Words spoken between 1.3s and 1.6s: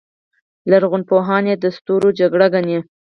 یې